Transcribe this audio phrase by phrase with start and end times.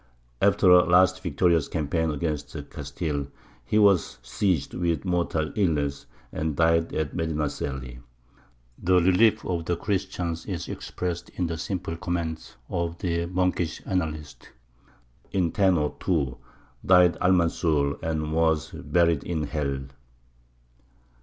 [0.41, 3.27] After a last victorious campaign against Castile,
[3.63, 7.99] he was seized with mortal illness, and died at Medinaceli.
[8.81, 14.49] The relief of the Christians is expressed in the simple comment of the monkish annalist:
[15.31, 16.35] "In 1002
[16.83, 19.81] died Almanzor, and was buried in hell."